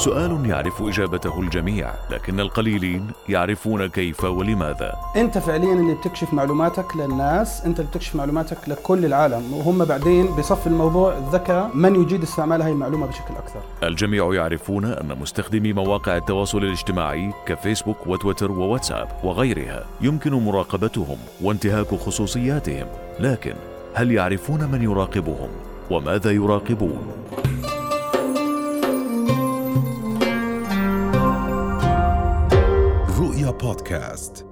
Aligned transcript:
سؤال 0.00 0.46
يعرف 0.50 0.82
إجابته 0.82 1.40
الجميع 1.40 1.90
لكن 2.10 2.40
القليلين 2.40 3.06
يعرفون 3.28 3.86
كيف 3.86 4.24
ولماذا. 4.24 4.92
أنت 5.16 5.38
فعليا 5.38 5.72
اللي 5.72 5.94
بتكشف 5.94 6.34
معلوماتك 6.34 6.96
للناس 6.96 7.64
أنت 7.66 7.80
اللي 7.80 7.90
بتكشف 7.90 8.16
معلوماتك 8.16 8.68
لكل 8.68 9.04
العالم 9.04 9.54
وهم 9.54 9.84
بعدين 9.84 10.26
بصف 10.26 10.66
الموضوع 10.66 11.18
الذكاء 11.18 11.70
من 11.74 12.02
يجيد 12.02 12.22
استعمال 12.22 12.62
هاي 12.62 12.72
المعلومة 12.72 13.06
بشكل 13.06 13.34
أكثر. 13.34 13.60
الجميع 13.82 14.34
يعرفون 14.34 14.84
أن 14.84 15.18
مستخدمي 15.20 15.72
مواقع 15.72 16.16
التواصل 16.16 16.58
الاجتماعي 16.58 17.32
كفيسبوك 17.46 18.06
وتويتر 18.06 18.50
وواتساب 18.52 19.08
وغيرها 19.24 19.84
يمكن 20.00 20.32
مراقبتهم 20.32 21.16
وانتهاك 21.40 21.94
خصوصياتهم 21.94 22.86
لكن 23.18 23.54
هل 23.94 24.12
يعرفون 24.12 24.70
من 24.70 24.82
يراقبهم؟ 24.82 25.48
وماذا 25.90 26.30
يراقبون؟ 26.30 27.06
بودكاست. 33.90 34.46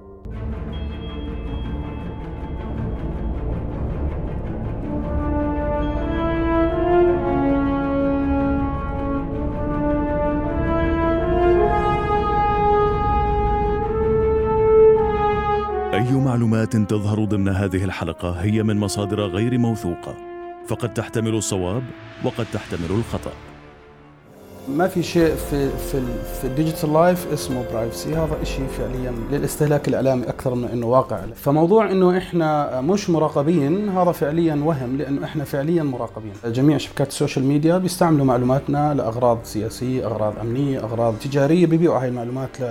أي 15.93 16.13
معلومات 16.13 16.75
تظهر 16.75 17.23
ضمن 17.23 17.47
هذه 17.47 17.83
الحلقة 17.83 18.31
هي 18.31 18.63
من 18.63 18.77
مصادر 18.77 19.21
غير 19.21 19.57
موثوقة 19.57 20.15
فقد 20.67 20.93
تحتمل 20.93 21.35
الصواب 21.35 21.83
وقد 22.23 22.45
تحتمل 22.53 22.91
الخطأ. 22.91 23.48
ما 24.77 24.87
في 24.87 25.03
شيء 25.03 25.35
في 25.35 25.69
في 25.69 26.01
في 26.41 26.47
ال 26.47 26.53
digital 26.53 26.93
life 26.93 27.33
اسمه 27.33 27.63
privacy 27.71 28.15
هذا 28.15 28.43
شيء 28.43 28.67
فعليا 28.67 29.13
للاستهلاك 29.31 29.87
الإعلامي 29.87 30.29
أكثر 30.29 30.55
من 30.55 30.67
إنه 30.67 30.87
واقع 30.87 31.21
فموضوع 31.35 31.91
إنه 31.91 32.17
إحنا 32.17 32.81
مش 32.81 33.09
مراقبين 33.09 33.89
هذا 33.89 34.11
فعليا 34.11 34.55
وهم 34.55 34.97
لأنه 34.97 35.25
إحنا 35.25 35.43
فعليا 35.43 35.83
مراقبين. 35.83 36.33
جميع 36.45 36.77
شبكات 36.77 37.07
ال 37.07 37.12
social 37.12 37.45
media 37.45 37.77
بيستعملوا 37.77 38.25
معلوماتنا 38.25 38.93
لأغراض 38.93 39.39
سياسية 39.43 40.05
أغراض 40.05 40.33
أمنية 40.41 40.79
أغراض 40.79 41.13
تجارية 41.19 41.65
بيبيعوا 41.65 41.99
هاي 41.99 42.07
المعلومات 42.07 42.61
ل 42.61 42.63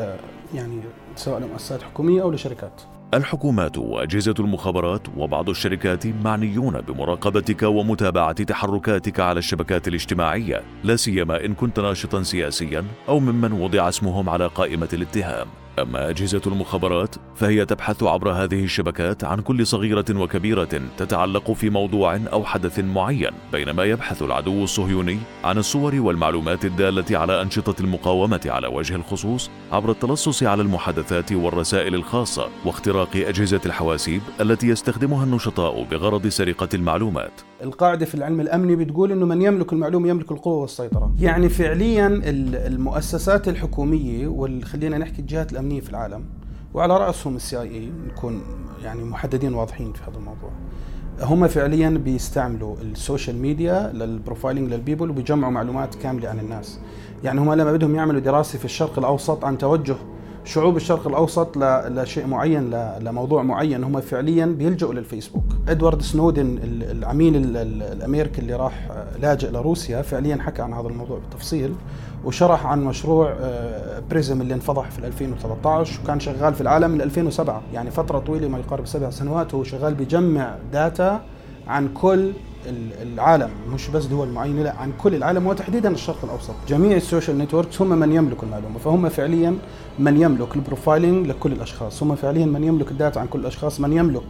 يعني 0.55 0.81
سواء 1.17 1.41
لمؤسسات 1.41 1.83
حكومية 1.83 2.23
أو 2.23 2.31
لشركات. 2.31 2.83
الحكومات 3.15 3.79
وأجهزة 3.79 4.35
المخابرات 4.41 5.03
وبعض 5.17 5.49
الشركات 5.49 6.07
معنيون 6.07 6.81
بمراقبتك 6.81 7.63
ومتابعة 7.63 8.33
تحركاتك 8.33 9.21
على 9.21 9.39
الشبكات 9.39 9.89
الاجتماعية 9.89 10.63
لا 10.85 10.97
سيما 10.97 11.45
إن 11.45 11.55
كنت 11.55 11.81
ناشطا 11.81 12.23
سياسيا 12.23 12.85
أو 13.09 13.21
ممن 13.21 13.53
وضع 13.53 13.89
اسمهم 13.89 14.29
على 14.29 14.47
قائمة 14.47 14.89
الاتهام. 14.93 15.47
أما 15.79 16.11
أجهزة 16.11 16.41
المخابرات 16.47 17.15
فهي 17.35 17.65
تبحث 17.67 18.03
عبر 18.03 18.31
هذه 18.33 18.65
الشبكات 18.65 19.25
عن 19.25 19.41
كل 19.41 19.67
صغيرة 19.67 20.05
وكبيرة 20.11 20.69
تتعلق 20.99 21.53
في 21.53 21.71
موضوع 21.71 22.17
أو 22.33 22.45
حدث 22.45 22.79
معين 22.79 23.31
بينما 23.53 23.85
يبحث 23.85 24.23
العدو 24.23 24.65
الصهيوني 24.65 25.19
عن 25.45 25.59
الصور 25.59 25.95
والمعلومات 25.95 26.65
الدالة 26.65 27.19
على 27.19 27.43
أنشطة 27.43 27.75
المقاومة 27.83 28.41
على 28.47 28.67
وجه 28.67 28.95
الخصوص 28.95 29.51
عبر 29.73 29.91
التلصص 29.91 30.43
على 30.43 30.63
المحادثات 30.63 31.33
والرسائل 31.33 31.95
الخاصة 31.95 32.49
واختراق 32.65 33.17
أجهزة 33.17 33.61
الحواسيب 33.67 34.21
التي 34.41 34.69
يستخدمها 34.69 35.25
النشطاء 35.25 35.83
بغرض 35.91 36.27
سرقة 36.27 36.69
المعلومات. 36.75 37.33
القاعدة 37.63 38.07
في 38.07 38.15
العلم 38.15 38.41
الأمني 38.41 38.77
بتقول 38.77 39.13
إنه 39.13 39.27
من 39.27 39.43
يملك 39.43 39.73
المعلومة 39.73 40.09
يملك 40.09 40.33
القوة 40.33 40.57
والسيطرة. 40.61 41.13
يعني 41.21 41.49
فعليا 41.49 42.07
ال- 42.07 42.57
المؤسسات 42.57 43.49
الحكومية 43.49 44.27
وخلينا 44.27 44.99
نحكي 44.99 45.19
الجهات 45.19 45.53
الأمنية 45.53 45.68
في 45.69 45.91
العالم 45.91 46.25
وعلى 46.75 46.97
رأسهم 46.97 47.37
ال 47.37 47.61
CIA 47.61 47.93
نكون 48.09 48.43
يعني 48.85 49.05
محددين 49.05 49.55
واضحين 49.55 49.93
في 49.93 50.03
هذا 50.03 50.17
الموضوع. 50.17 50.51
هم 51.21 51.49
فعليا 51.49 51.91
بيستعملوا 51.91 52.77
ال 52.83 52.90
social 52.90 53.37
media 53.37 53.93
لل 53.95 54.09
profiling 54.09 54.73
لل 54.73 54.82
people 54.82 55.11
وبيجمعوا 55.11 55.53
معلومات 55.53 55.95
كاملة 55.95 56.29
عن 56.29 56.39
الناس. 56.39 56.81
يعني 57.25 57.41
هم 57.41 57.53
لما 57.53 57.73
بدهم 57.73 57.95
يعملوا 57.95 58.21
دراسة 58.21 58.59
في 58.59 58.65
الشرق 58.65 58.99
الأوسط 58.99 59.45
عن 59.45 59.59
توجه 59.59 59.97
شعوب 60.45 60.77
الشرق 60.77 61.07
الأوسط 61.07 61.57
لشيء 61.89 62.27
معين 62.27 62.71
لموضوع 63.01 63.43
معين. 63.43 63.85
هم 63.85 64.01
فعليا 64.01 64.47
بيلجؤوا 64.47 64.95
للفيسبوك. 64.95 65.45
إدوارد 65.69 66.03
سنودن 66.03 66.59
ال- 66.65 66.91
العميل 66.99 67.37
ال- 67.37 67.57
ال- 67.57 67.83
الأمريكي 67.83 68.41
اللي 68.41 68.55
راح 68.55 68.89
آه، 68.91 69.19
لاجئ 69.19 69.51
لروسيا 69.51 70.03
فعليا 70.03 70.37
حكى 70.37 70.63
عن 70.63 70.73
هذا 70.73 70.89
الموضوع 70.89 71.19
بالتفصيل 71.19 71.75
وشرح 72.25 72.67
عن 72.67 72.85
مشروع 72.85 73.35
آه، 73.41 74.03
بريزم 74.11 74.41
اللي 74.41 74.55
انفضح 74.55 74.91
في 74.91 75.07
2013 75.07 76.01
وكان 76.05 76.21
شغال 76.21 76.55
في 76.55 76.61
العالم 76.61 76.91
من 76.91 77.01
2007 77.01 77.63
يعني 77.75 77.91
فترة 77.91 78.19
طويلة 78.19 78.49
ما 78.49 78.59
يقارب 78.59 78.87
سبع 78.87 79.11
سنوات 79.11 79.55
هو 79.55 79.65
شغال 79.65 79.95
بيجمع 79.95 80.55
data 80.73 81.21
عن 81.67 81.89
كل 81.89 82.33
العالم 83.03 83.51
مش 83.75 83.89
بس 83.89 84.05
دول 84.05 84.29
معينة 84.29 84.63
لا 84.63 84.75
عن 84.77 84.93
كل 84.99 85.15
العالم 85.15 85.47
وتحديدا 85.47 85.91
الشرق 85.91 86.25
الأوسط. 86.25 86.55
جميع 86.69 86.97
ال 86.97 87.03
social 87.03 87.39
networks 87.39 87.83
هم 87.83 87.89
من 87.89 88.13
يملكوا 88.13 88.45
المعلومة 88.49 88.79
فهم 88.79 89.09
فعليا 89.09 89.59
من 89.99 90.21
يملك 90.23 90.57
ال 90.57 90.64
profiling 90.64 91.27
لكل 91.27 91.53
الأشخاص 91.53 92.03
هم 92.03 92.15
فعليا 92.15 92.47
من 92.47 92.65
يملك 92.65 92.91
ال 92.91 92.96
data 92.96 93.19
عن 93.19 93.27
كل 93.27 93.41
الأشخاص 93.41 93.81
من 93.81 93.93
يملك 93.93 94.23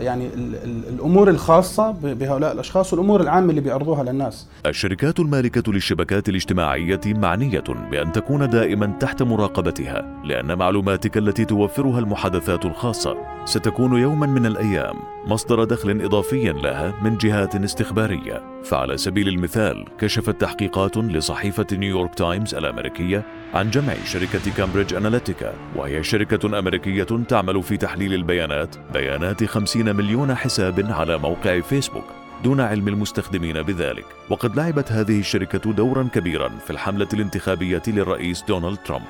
يعني 0.00 0.26
ال- 0.26 0.54
ال- 0.64 0.88
الأمور 0.88 1.30
الخاصة 1.30 1.90
بهؤلاء 1.90 2.52
الأشخاص 2.52 2.92
والأمور 2.92 3.20
العامة 3.20 3.50
اللي 3.50 3.60
بيعرضوها 3.60 4.02
للناس. 4.04 4.48
الشركات 4.66 5.20
المالكة 5.20 5.72
للشبكات 5.72 6.28
الاجتماعية 6.28 7.00
معنية 7.06 7.64
بأن 7.90 8.12
تكون 8.12 8.50
دائما 8.50 8.86
تحت 9.00 9.22
مراقبتها 9.22 10.22
لأن 10.24 10.58
معلوماتك 10.58 11.16
التي 11.18 11.44
توفرها 11.44 11.98
المحادثات 11.98 12.64
الخاصة 12.66 13.16
ستكون 13.44 13.96
يوما 14.00 14.26
من 14.26 14.46
الأيام 14.46 14.96
مصدر 15.26 15.64
دخل 15.64 16.00
إضافي 16.04 16.52
لها 16.52 16.94
من 17.02 17.16
جهات 17.16 17.54
استخبارية. 17.54 18.51
فعلى 18.64 18.96
سبيل 18.96 19.28
المثال 19.28 19.84
كشفت 19.98 20.40
تحقيقات 20.40 20.96
لصحيفة 20.96 21.66
نيويورك 21.72 22.14
تايمز 22.14 22.54
الأمريكية 22.54 23.22
عن 23.54 23.70
جمع 23.70 23.94
شركة 24.04 24.54
كامبريدج 24.56 24.94
أناليتيكا 24.94 25.54
وهي 25.76 26.02
شركة 26.02 26.58
أمريكية 26.58 27.06
تعمل 27.28 27.62
في 27.62 27.76
تحليل 27.76 28.14
البيانات 28.14 28.76
بيانات 28.92 29.44
50 29.44 29.96
مليون 29.96 30.34
حساب 30.34 30.86
على 30.90 31.18
موقع 31.18 31.60
فيسبوك 31.60 32.04
دون 32.44 32.60
علم 32.60 32.88
المستخدمين 32.88 33.62
بذلك. 33.62 34.04
وقد 34.30 34.56
لعبت 34.56 34.92
هذه 34.92 35.20
الشركة 35.20 35.72
دورا 35.72 36.08
كبيرا 36.14 36.48
في 36.48 36.70
الحملة 36.70 37.08
الانتخابية 37.14 37.82
للرئيس 37.86 38.44
دونالد 38.48 38.78
ترامب. 38.84 39.06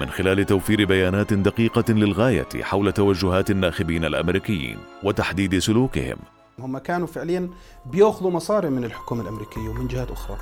من 0.00 0.08
خلال 0.10 0.46
توفير 0.46 0.84
بيانات 0.84 1.32
دقيقة 1.32 1.92
للغاية 1.92 2.48
حول 2.62 2.92
توجهات 2.92 3.50
الناخبين 3.50 4.04
الأمريكيين 4.04 4.78
وتحديد 5.02 5.58
سلوكهم 5.58 6.16
هم 6.58 6.78
كانوا 6.78 7.06
فعليا 7.06 7.48
بيأخذوا 7.86 8.30
مصاري 8.30 8.70
من 8.70 8.84
الحكومة 8.84 9.22
الأمريكية 9.22 9.68
ومن 9.68 9.88
جهات 9.88 10.10
أخرى. 10.10 10.36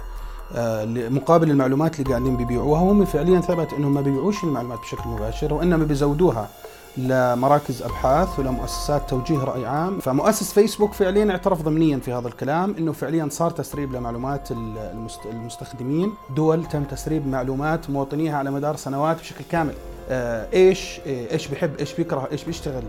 آه، 0.57 0.85
مقابل 1.09 1.51
المعلومات 1.51 2.01
اللي 2.01 2.11
قاعدين 2.11 2.37
بيبيعوها 2.37 2.81
هم 2.81 3.05
فعليا 3.05 3.41
ثبت 3.41 3.73
إنهم 3.73 3.95
ما 3.95 4.01
بيبيعوش 4.01 4.45
المعلومات 4.45 4.79
بشكل 4.79 5.09
مباشر 5.09 5.55
وإنما 5.55 5.85
بيزودوها 5.85 6.49
لمراكز 6.97 7.83
أبحاث 7.83 8.39
ولمؤسسات 8.39 9.11
توجيه 9.11 9.39
رأي 9.45 9.67
عام. 9.67 9.99
فمؤسس 9.99 10.53
فيسبوك 10.53 10.93
فعليا 10.93 11.31
اعترف 11.31 11.63
ضمنيا 11.63 11.99
في 11.99 12.13
هذا 12.13 12.29
الكلام 12.29 12.75
إنه 12.79 12.93
فعليا 12.93 13.29
صار 13.31 13.51
تسريب 13.51 13.93
لمعلومات 13.93 14.51
المست- 14.51 15.27
المستخدمين. 15.27 16.13
دول 16.37 16.65
تم 16.65 16.85
تسريب 16.85 17.27
معلومات 17.29 17.91
مواطنيها 17.91 18.39
على 18.39 18.51
مدار 18.51 18.77
سنوات 18.77 19.21
بشكل 19.21 19.45
كامل. 19.51 19.75
آه، 20.11 20.49
إيش 20.53 21.01
إيش 21.07 21.47
بيحب 21.49 21.77
إيش 21.81 21.93
بيكره 21.95 22.29
إيش 22.33 22.45
بيشتغل. 22.45 22.83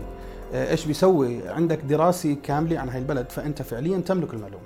ايش 0.53 0.85
بيسوي 0.85 1.49
عندك 1.49 1.77
دراسه 1.77 2.37
كامله 2.43 2.79
عن 2.79 2.89
هاي 2.89 2.99
البلد 2.99 3.29
فانت 3.29 3.61
فعليا 3.61 3.99
تملك 3.99 4.33
المعلومه 4.33 4.63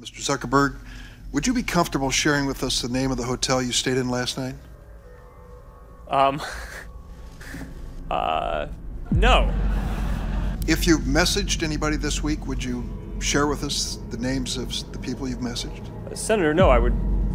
Mr. 0.00 0.20
Zuckerberg, 0.20 0.76
would 1.32 1.44
you 1.46 1.52
be 1.52 1.62
comfortable 1.62 2.10
sharing 2.10 2.46
with 2.46 2.62
us 2.62 2.80
the 2.80 2.88
name 2.88 3.10
of 3.10 3.16
the 3.16 3.24
hotel 3.24 3.60
you 3.60 3.72
stayed 3.72 3.96
in 3.96 4.08
last 4.08 4.38
night? 4.38 4.54
Um. 6.08 6.40
Uh. 8.10 8.68
No. 9.10 9.52
If 10.66 10.86
you've 10.86 11.02
messaged 11.02 11.62
anybody 11.62 11.96
this 11.96 12.22
week, 12.22 12.46
would 12.46 12.62
you 12.62 12.76
share 13.20 13.46
with 13.46 13.64
us 13.64 13.98
the 14.10 14.16
names 14.16 14.56
of 14.56 14.68
the 14.92 14.98
people 14.98 15.28
you've 15.28 15.40
messaged? 15.40 15.84
Senator, 16.16 16.54
no, 16.54 16.70
I 16.70 16.78
would 16.78 16.94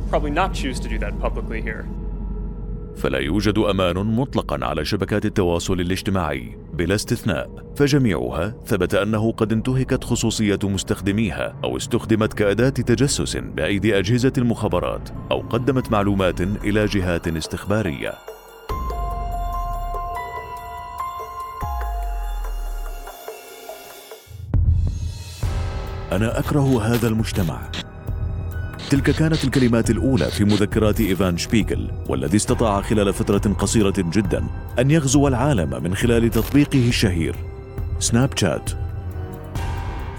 probably 0.10 0.32
not 0.32 0.54
choose 0.54 0.80
to 0.80 0.88
do 0.88 0.98
that 1.00 1.20
publicly 1.20 1.62
here. 1.62 1.88
فلا 2.99 3.19
يوجد 3.19 3.59
أمان 3.59 3.97
مطلقا 3.97 4.65
على 4.67 4.85
شبكات 4.85 5.27
التواصل 5.27 5.81
الاجتماعي 5.81 6.59
بلا 6.73 6.95
استثناء. 6.95 7.51
فجميعها 7.77 8.55
ثبت 8.67 8.95
أنه 8.95 9.33
قد 9.33 9.53
انتهكت 9.53 10.05
خصوصية 10.05 10.59
مستخدميها 10.65 11.55
أو 11.65 11.77
استخدمت 11.77 12.33
كأداة 12.33 12.69
تجسس 12.69 13.37
بأيدي 13.37 13.99
أجهزة 13.99 14.33
المخابرات 14.39 15.09
أو 15.31 15.41
قدمت 15.41 15.93
معلومات 15.93 16.41
إلى 16.41 16.87
جهات 16.87 17.29
استخبارية. 17.29 18.15
أنا 26.13 26.39
أكره 26.39 26.83
هذا 26.83 27.09
المجتمع. 27.09 27.71
تلك 28.91 29.11
كانت 29.11 29.45
الكلمات 29.45 29.91
الأولى 29.91 30.25
في 30.25 30.45
مذكرات 30.45 31.01
إيفان 31.01 31.37
شبيغل 31.37 31.91
والذي 32.09 32.37
استطاع 32.37 32.81
خلال 32.81 33.13
فترة 33.13 33.53
قصيرة 33.55 33.95
جدا 33.99 34.45
أن 34.79 34.91
يغزو 34.91 35.29
العالم 35.29 35.83
من 35.83 35.95
خلال 35.95 36.31
تطبيقه 36.31 36.89
الشهير. 36.89 37.37
سناب 38.01 38.31
شات 38.37 38.71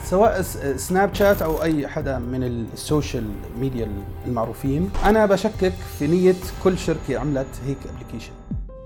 سواء 0.06 0.42
سناب 0.76 1.14
شات 1.14 1.42
أو 1.42 1.64
أي 1.64 1.88
حدا 1.88 2.20
من 2.20 2.44
ال 2.44 2.55
social 2.55 3.24
media 3.60 3.88
المعروفين 4.28 4.90
أنا 5.06 5.26
بشكك 5.26 5.74
في 6.00 6.08
نية 6.08 6.36
كل 6.64 6.78
شركة 6.78 7.20
عملت 7.20 7.48
هيك 7.68 7.78
application 7.86 8.32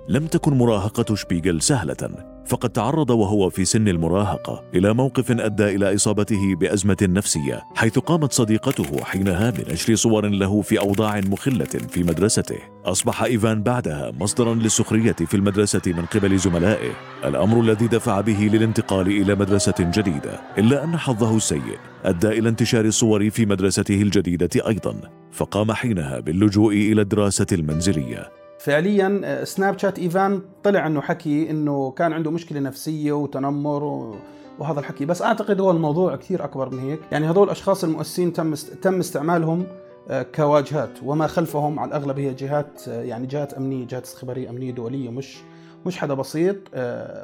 لم 0.07 0.27
تكن 0.27 0.57
مراهقة 0.57 1.15
شبيغل 1.15 1.61
سهلة 1.61 2.33
فقد 2.45 2.69
تعرض 2.69 3.09
وهو 3.09 3.49
في 3.49 3.65
سن 3.65 3.87
المراهقة 3.87 4.63
إلى 4.75 4.93
موقف 4.93 5.31
أدى 5.31 5.75
إلى 5.75 5.95
إصابته 5.95 6.55
بأزمة 6.55 6.97
نفسية 7.01 7.63
حيث 7.75 7.99
قامت 7.99 8.31
صديقته 8.31 9.03
حينها 9.03 9.49
بنشر 9.49 9.95
صور 9.95 10.27
له 10.27 10.61
في 10.61 10.79
أوضاع 10.79 11.19
مخلة 11.19 11.65
في 11.65 12.03
مدرسته. 12.03 12.57
أصبح 12.85 13.23
إيفان 13.23 13.63
بعدها 13.63 14.11
مصدرا 14.19 14.53
للسخرية 14.53 15.11
في 15.13 15.37
المدرسة 15.37 15.81
من 15.87 16.05
قبل 16.05 16.37
زملائه 16.37 16.91
الأمر 17.25 17.61
الذي 17.61 17.87
دفع 17.87 18.21
به 18.21 18.49
للانتقال 18.53 19.07
إلى 19.07 19.35
مدرسة 19.35 19.75
جديدة 19.79 20.41
إلا 20.57 20.83
أن 20.83 20.97
حظه 20.97 21.37
السيء 21.37 21.77
أدى 22.05 22.27
إلى 22.27 22.49
انتشار 22.49 22.85
الصور 22.85 23.29
في 23.29 23.45
مدرسته 23.45 24.01
الجديدة 24.01 24.67
أيضا 24.67 24.95
فقام 25.31 25.71
حينها 25.71 26.19
باللجوء 26.19 26.73
إلى 26.73 27.01
الدراسة 27.01 27.47
المنزلية. 27.51 28.42
فعليا 28.63 29.21
آه، 29.23 29.43
سناب 29.43 29.79
شات 29.79 29.99
إيفان 29.99 30.41
طلع 30.63 30.87
إنه 30.87 31.01
حكي 31.01 31.49
إنه 31.49 31.91
كان 31.91 32.13
عنده 32.13 32.31
مشكلة 32.31 32.59
نفسية 32.59 33.11
وتنمر 33.11 33.83
و... 33.83 34.15
وهذا 34.59 34.79
الحكي. 34.79 35.05
بس 35.05 35.21
أعتقد 35.21 35.61
هو 35.61 35.71
الموضوع 35.71 36.15
كثير 36.15 36.43
أكبر 36.43 36.69
من 36.69 36.79
هيك. 36.79 36.99
يعني 37.11 37.29
هذول 37.29 37.43
الأشخاص 37.43 37.83
المؤسسين 37.83 38.33
تم 38.33 38.53
تم 38.55 38.99
استعمالهم 38.99 39.65
آه، 40.09 40.23
كواجهات. 40.23 40.89
وما 41.03 41.27
خلفهم 41.27 41.79
على 41.79 41.87
الأغلب 41.87 42.19
هي 42.19 42.33
جهات 42.33 42.87
آه، 42.87 43.03
يعني 43.03 43.27
جهات 43.27 43.53
أمنية 43.53 43.87
جهات 43.87 44.03
استخبارية 44.03 44.49
أمنية 44.49 44.71
دولية. 44.71 45.09
مش 45.09 45.37
مش 45.85 45.97
حدا 45.97 46.13
بسيط 46.13 46.57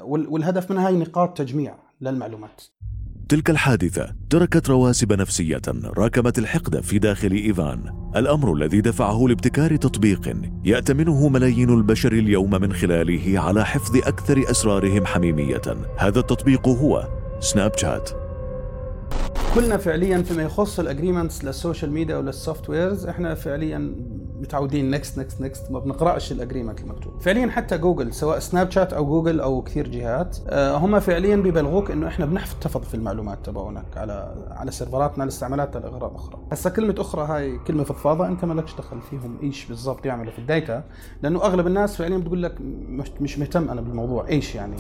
والهدف 0.04 0.72
من 0.72 0.78
هاي 0.78 0.96
نقاط 0.96 1.38
تجميع 1.38 1.76
للمعلومات. 2.02 2.62
تلك 3.30 3.50
الحادثة 3.50 4.16
تركت 4.30 4.70
رواسب 4.70 5.14
نفسية 5.14 5.62
راكمت 5.98 6.40
الحقد 6.40 6.82
في 6.82 7.00
داخل 7.00 7.32
إيفان. 7.32 8.10
الأمر 8.16 8.54
الذي 8.54 8.82
دفعه 8.82 9.28
لابتكار 9.28 9.76
تطبيق 9.76 10.36
يأتمنه 10.66 11.30
ملايين 11.30 11.70
البشر 11.70 12.12
اليوم 12.12 12.52
من 12.52 12.74
خلاله 12.74 13.40
على 13.40 13.66
حفظ 13.66 13.98
أكثر 13.98 14.52
أسرارهم 14.52 15.06
حميمية. 15.06 15.62
هذا 15.98 16.20
التطبيق 16.20 16.68
هو 16.68 17.08
سناب 17.40 17.78
شات 17.78 18.10
كلنا 19.56 19.78
فعليا 19.78 20.22
فيما 20.22 20.44
يخص 20.44 20.80
ال 20.80 20.86
agreements 20.86 21.44
لل 21.44 21.56
social 21.56 21.92
media 21.92 22.08
ولل 22.08 22.18
softwares 22.18 23.06
إحنا 23.06 23.36
فعليا 23.36 23.96
متعودين 24.42 24.90
next 24.92 25.20
next 25.20 25.42
next 25.42 25.72
ما 25.72 25.80
بنقرأش 25.80 26.32
ال 26.32 26.37
agreement 26.37 26.80
المكتوب. 26.80 27.14
فعليا 27.22 27.48
حتى 27.48 27.78
جوجل 27.78 28.14
سواء 28.14 28.40
سناب 28.40 28.72
شات 28.72 28.94
أو 28.94 29.06
جوجل 29.06 29.40
أو 29.40 29.62
كثير 29.62 29.88
جهات 29.88 30.38
آه، 30.50 30.78
هم 30.78 31.00
فعليا 31.00 31.36
ببلغوك 31.36 31.92
إنه 31.92 32.08
إحنا 32.08 32.26
بنحتفظ 32.26 32.82
في 32.82 32.94
المعلومات 32.94 33.46
تبعونك 33.46 33.98
على 33.98 34.36
على 34.52 34.72
سيرفراتنا 34.72 35.24
لاستعمالات 35.24 35.78
لأغراض 35.78 36.16
أخرى. 36.16 36.40
هسا 36.52 36.70
كلمة 36.70 36.96
أخرى 36.98 37.26
هاي 37.28 37.58
كلمة 37.68 37.84
فضفاضة 37.84 38.28
أنت 38.28 38.46
مالكش 38.46 38.76
دخل 38.76 39.02
فيهم 39.02 39.38
إيش 39.44 39.66
بالضبط 39.66 40.06
يعملوا 40.06 40.32
في 40.32 40.40
ال 40.40 40.49
data 40.49 40.84
لأنه 41.24 41.40
أغلب 41.46 41.68
الناس 41.68 41.96
فعليا 41.96 42.18
بتقول 42.18 42.44
لك 42.44 42.56
مش 43.22 43.40
مهتم 43.40 43.70
أنا 43.70 43.82
بالموضوع 43.82 44.28
إيش 44.28 44.56
يعني؟ 44.56 44.76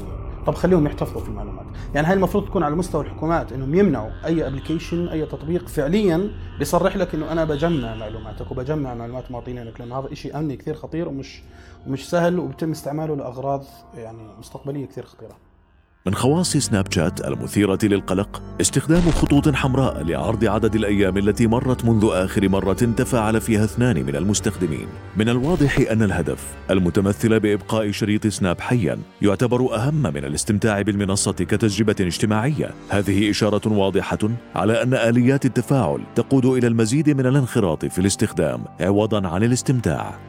طب 0.47 0.56
خليهم 0.56 0.85
يحتفظوا 0.85 1.21
في 1.21 1.29
المعلومات. 1.29 1.65
يعني 1.95 2.07
هاي 2.07 2.13
المفروض 2.13 2.45
تكون 2.45 2.63
على 2.63 2.75
مستوى 2.75 3.03
الحكومات 3.03 3.51
إنهم 3.53 3.75
يمنعوا 3.75 4.09
أي 4.25 4.47
application 4.47 5.07
أي 5.07 5.25
تطبيق 5.25 5.67
فعليا 5.67 6.29
بيصرح 6.59 6.97
لك 6.97 7.15
إنه 7.15 7.31
أنا 7.31 7.45
بجمع 7.45 7.95
معلوماتك 7.95 8.51
وبجمع 8.51 8.94
معلومات 8.94 9.31
مواطنينك 9.53 9.81
لأنه 9.81 9.99
هذا 9.99 10.13
شيء 10.13 10.39
أمني 10.39 10.57
كثير 10.57 10.75
خطير 10.75 11.07
ومش 11.07 11.41
ومش 11.87 12.09
سهل 12.09 12.39
وبتم 12.39 12.71
استعماله 12.71 13.15
لأغراض 13.15 13.65
يعني 13.95 14.27
مستقبلية 14.39 14.85
كثير 14.85 15.05
خطيرة. 15.05 15.37
من 16.05 16.15
خواص 16.15 16.57
سناب 16.57 16.91
شات 16.91 17.27
المثيرة 17.27 17.79
للقلق 17.83 18.41
استخدام 18.61 19.01
خطوط 19.01 19.49
حمراء 19.49 20.03
لعرض 20.03 20.45
عدد 20.45 20.75
الأيام 20.75 21.17
التي 21.17 21.47
مرت 21.47 21.85
منذ 21.85 22.09
آخر 22.11 22.49
مرة 22.49 22.73
تفاعل 22.73 23.41
فيها 23.41 23.63
اثنان 23.63 24.05
من 24.05 24.15
المستخدمين. 24.15 24.87
من 25.17 25.29
الواضح 25.29 25.79
أن 25.91 26.03
الهدف 26.03 26.53
المتمثل 26.71 27.39
بإبقاء 27.39 27.91
شريط 27.91 28.27
سناب 28.27 28.61
حيا 28.61 28.99
يعتبر 29.21 29.75
أهم 29.75 30.03
من 30.03 30.25
الاستمتاع 30.25 30.81
بالمنصة 30.81 31.31
كتجربة 31.31 31.95
اجتماعية. 31.99 32.69
هذه 32.89 33.29
إشارة 33.29 33.73
واضحة 33.73 34.19
على 34.55 34.83
أن 34.83 34.93
آليات 34.93 35.45
التفاعل 35.45 36.01
تقود 36.15 36.45
إلى 36.45 36.67
المزيد 36.67 37.09
من 37.09 37.25
الانخراط 37.25 37.85
في 37.85 37.99
الاستخدام 37.99 38.63
عوضا 38.81 39.27
عن 39.27 39.43
الاستمتاع. 39.43 40.19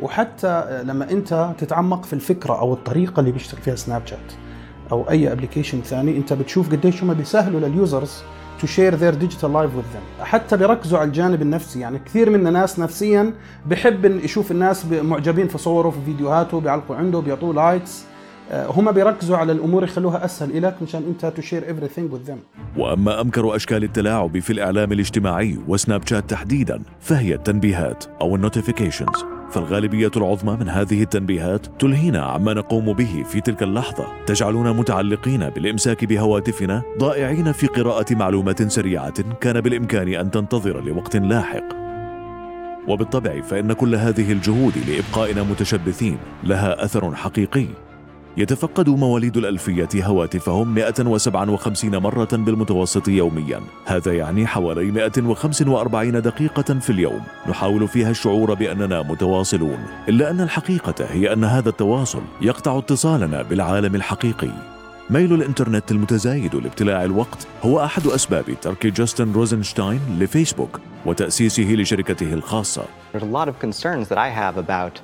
وحتى 0.00 0.82
لما 0.84 1.10
أنت 1.10 1.54
تتعمق 1.58 2.04
في 2.04 2.12
الفكرة 2.12 2.58
أو 2.58 2.72
الطريقة 2.72 3.20
اللي 3.20 3.32
بيشتغل 3.32 3.62
فيها 3.62 3.76
سناب 3.76 4.06
شات. 4.06 4.43
أو 4.92 5.10
أي 5.10 5.32
application 5.32 5.80
ثاني 5.80 6.16
أنت 6.16 6.32
بتشوف 6.32 6.72
قديش 6.72 7.02
هم 7.02 7.14
بيسهلوا 7.14 7.60
لل 7.60 7.78
users 7.78 8.22
to 8.60 8.66
share 8.66 8.94
their 8.94 9.14
digital 9.14 9.52
life 9.52 9.76
with 9.76 9.82
them 9.82 10.24
حتى 10.24 10.56
بيركزوا 10.56 10.98
على 10.98 11.08
الجانب 11.08 11.42
النفسي 11.42 11.80
يعني 11.80 11.98
كثير 11.98 12.30
من 12.30 12.46
الناس 12.46 12.78
نفسيا 12.78 13.32
بحب 13.66 14.04
يشوف 14.04 14.50
الناس 14.50 14.86
معجبين 14.86 15.48
في 15.48 15.58
صوره 15.58 15.90
في 15.90 15.96
فيديوهاته 16.04 16.60
بيعلقوا 16.60 16.96
عنده 16.96 17.20
بيعطوه 17.20 17.54
likes 17.54 18.04
آه، 18.50 18.66
هم 18.66 18.92
بيركزوا 18.92 19.36
على 19.36 19.52
الأمور 19.52 19.84
يخلوها 19.84 20.24
أسهل 20.24 20.62
لك 20.62 20.82
مشان 20.82 21.02
أنت 21.08 21.26
to 21.26 21.42
share 21.42 21.68
everything 21.68 22.12
with 22.12 22.22
them 22.22 22.38
وأما 22.76 23.20
أمكر 23.20 23.56
أشكال 23.56 23.84
التلاعب 23.84 24.38
في 24.38 24.52
الإعلام 24.52 24.92
الاجتماعي 24.92 25.58
وسناب 25.68 26.06
شات 26.06 26.30
تحديدا 26.30 26.82
فهي 27.00 27.34
التنبيهات 27.34 28.04
أو 28.20 28.36
النوتيفيكيشنز 28.36 29.33
فالغالبية 29.50 30.10
العظمى 30.16 30.56
من 30.60 30.68
هذه 30.68 31.02
التنبيهات 31.02 31.66
تلهينا 31.78 32.22
عما 32.22 32.54
نقوم 32.54 32.92
به 32.92 33.24
في 33.28 33.40
تلك 33.40 33.62
اللحظة. 33.62 34.06
تجعلنا 34.26 34.72
متعلقين 34.72 35.48
بالإمساك 35.50 36.04
بهواتفنا 36.04 36.82
ضائعين 36.98 37.52
في 37.52 37.66
قراءة 37.66 38.14
معلومات 38.14 38.62
سريعة 38.62 39.38
كان 39.40 39.60
بالإمكان 39.60 40.14
أن 40.14 40.30
تنتظر 40.30 40.80
لوقت 40.80 41.16
لاحق. 41.16 41.84
وبالطبع 42.88 43.40
فإن 43.40 43.72
كل 43.72 43.94
هذه 43.94 44.32
الجهود 44.32 44.72
لإبقائنا 44.88 45.42
متشبثين 45.42 46.18
لها 46.44 46.84
أثر 46.84 47.14
حقيقي. 47.14 47.66
يتفقد 48.36 48.88
مواليد 48.88 49.36
الألفية 49.36 49.88
هواتفهم 49.94 50.74
157 50.74 51.96
مرة 51.96 52.28
بالمتوسط 52.32 53.08
يوميا. 53.08 53.60
هذا 53.86 54.12
يعني 54.12 54.46
حوالي 54.46 54.90
145 54.90 56.22
دقيقة 56.22 56.78
في 56.78 56.90
اليوم. 56.90 57.20
نحاول 57.48 57.88
فيها 57.88 58.10
الشعور 58.10 58.54
بأننا 58.54 59.02
متواصلون. 59.02 59.78
إلا 60.08 60.30
أن 60.30 60.40
الحقيقة 60.40 61.04
هي 61.10 61.32
أن 61.32 61.44
هذا 61.44 61.68
التواصل 61.68 62.22
يقطع 62.40 62.78
اتصالنا 62.78 63.42
بالعالم 63.42 63.94
الحقيقي. 63.94 64.50
ميل 65.10 65.32
الإنترنت 65.32 65.90
المتزايد 65.90 66.54
لابتلاع 66.54 67.04
الوقت 67.04 67.46
هو 67.62 67.84
أحد 67.84 68.06
أسباب 68.06 68.44
ترك 68.62 68.86
جاستن 68.86 69.32
روزنشتاين 69.32 70.00
لفيسبوك 70.18 70.80
وتأسيسه 71.06 71.62
لشركته 71.62 72.32
الخاصة. 72.32 72.84
There's 73.12 73.22
a 73.22 73.42
lot 73.42 73.48
of 73.48 73.58
concerns 73.66 74.08
that 74.08 74.18
I 74.18 74.28
have 74.28 74.56
about 74.56 75.00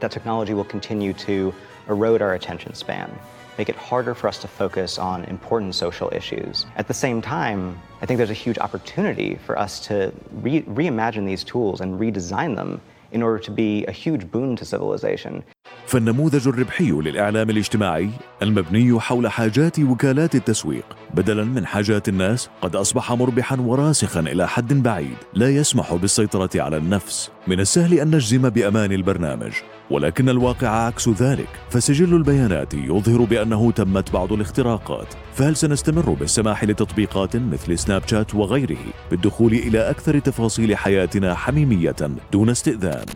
that 0.00 0.10
technology 0.10 0.54
will 0.54 0.70
continue 0.76 1.12
to 1.12 1.52
erode 1.88 2.22
our 2.22 2.34
attention 2.34 2.74
span, 2.74 3.18
make 3.58 3.68
it 3.68 3.76
harder 3.76 4.14
for 4.14 4.28
us 4.28 4.38
to 4.38 4.48
focus 4.48 4.98
on 4.98 5.24
important 5.24 5.74
social 5.74 6.10
issues. 6.12 6.66
At 6.76 6.88
the 6.88 6.94
same 6.94 7.22
time, 7.22 7.80
I 8.02 8.06
think 8.06 8.18
there's 8.18 8.30
a 8.30 8.34
huge 8.34 8.58
opportunity 8.58 9.36
for 9.46 9.58
us 9.58 9.80
to 9.86 10.12
re- 10.32 10.62
reimagine 10.62 11.24
these 11.24 11.44
tools 11.44 11.80
and 11.80 11.98
redesign 11.98 12.56
them 12.56 12.80
in 13.12 13.22
order 13.22 13.38
to 13.38 13.50
be 13.50 13.84
a 13.86 13.92
huge 13.92 14.30
boon 14.30 14.56
to 14.56 14.64
civilization. 14.64 15.42
فالنموذج 15.86 16.48
الربحي 16.48 16.90
للإعلام 16.90 17.50
الاجتماعي 17.50 18.10
المبني 18.42 19.00
حول 19.00 19.28
حاجات 19.28 19.78
وكالات 19.78 20.34
التسويق. 20.34 20.84
بدلا 21.14 21.44
من 21.44 21.66
حاجات 21.66 22.08
الناس 22.08 22.48
قد 22.62 22.76
أصبح 22.76 23.12
مربحا 23.12 23.56
وراسخا 23.56 24.20
إلى 24.20 24.48
حد 24.48 24.82
بعيد. 24.82 25.16
لا 25.34 25.50
يسمح 25.50 25.94
بالسيطرة 25.94 26.50
على 26.62 26.76
النفس. 26.76 27.30
من 27.46 27.60
السهل 27.60 28.00
أن 28.00 28.14
نجزم 28.14 28.48
بأمان 28.48 28.92
البرنامج. 28.92 29.52
ولكن 29.90 30.28
الواقع 30.28 30.68
عكس 30.68 31.08
ذلك. 31.08 31.48
فسجل 31.70 32.14
البيانات 32.14 32.74
يظهر 32.74 33.24
بأنه 33.24 33.72
تمت 33.72 34.12
بعض 34.12 34.32
الاختراقات. 34.32 35.14
فهل 35.34 35.56
سنستمر 35.56 36.10
بالسماح 36.10 36.64
لتطبيقات 36.64 37.36
مثل 37.36 37.78
سناب 37.78 38.02
شات 38.06 38.34
وغيره؟ 38.34 38.76
بالدخول 39.10 39.52
إلى 39.52 39.90
أكثر 39.90 40.18
تفاصيل 40.18 40.76
حياتنا 40.76 41.34
حميمية 41.34 41.96
دون 42.32 42.50
استئذان. 42.50 43.06